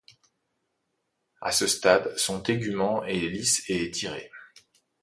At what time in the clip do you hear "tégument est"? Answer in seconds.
2.41-3.19